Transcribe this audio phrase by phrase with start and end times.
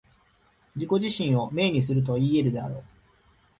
[0.73, 2.83] 自己自身を明にするといい得るであろう。